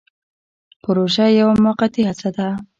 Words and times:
پروژه 0.83 1.25
یوه 1.39 1.55
موقتي 1.65 2.01
هڅه 2.09 2.29
ده 2.37 2.47